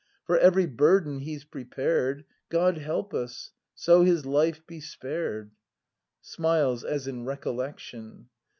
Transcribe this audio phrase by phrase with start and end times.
[0.25, 5.51] For every burden he's prepared, God help us,— so his life be spared!
[6.23, 8.27] [Smiles as in recollection.